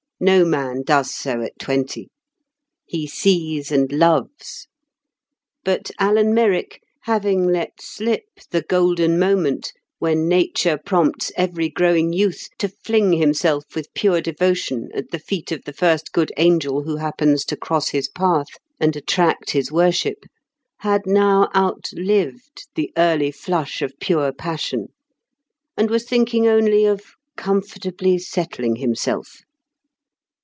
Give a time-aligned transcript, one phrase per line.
[0.23, 2.11] No man does so at twenty.
[2.85, 4.67] He sees and loves.
[5.63, 12.49] But Alan Merrick, having let slip the golden moment when nature prompts every growing youth
[12.59, 16.97] to fling himself with pure devotion at the feet of the first good angel who
[16.97, 20.25] happens to cross his path and attract his worship,
[20.81, 24.89] had now outlived the early flush of pure passion,
[25.75, 27.01] and was thinking only of
[27.35, 29.39] "comfortably settling himself."